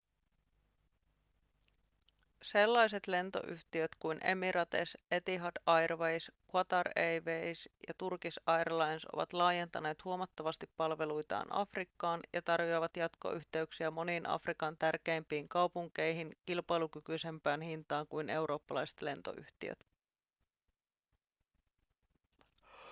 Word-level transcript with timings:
sellaiset 2.41 3.07
lentoyhtiöt 3.07 3.91
kuin 3.99 4.17
emirates 4.23 4.97
etihad 5.11 5.51
airways 5.65 6.31
qatar 6.53 6.85
airways 6.95 7.69
ja 7.87 7.93
turkish 7.97 8.39
airlines 8.45 9.05
ovat 9.13 9.33
laajentaneet 9.33 10.05
huomattavasti 10.05 10.69
palveluitaan 10.77 11.45
afrikkaan 11.49 12.19
ja 12.33 12.41
tarjoavat 12.41 12.97
jatkoyhteyksiä 12.97 13.91
moniin 13.91 14.29
afrikan 14.29 14.77
tärkeimpiin 14.77 15.49
kaupunkeihin 15.49 16.37
kilpailukykyisempään 16.45 17.61
hintaan 17.61 18.07
kuin 18.07 18.29
eurooppalaiset 18.29 19.01
lentoyhtiöt 19.01 19.85